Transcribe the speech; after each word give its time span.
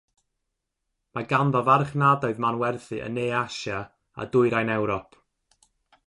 Mae 1.17 1.27
ganddo 1.33 1.59
farchnadoedd 1.67 2.41
manwerthu 2.45 2.97
yn 3.09 3.13
Ne 3.17 3.25
Asia 3.43 3.81
a 4.23 4.27
Dwyrain 4.37 4.73
Ewrop. 4.77 5.19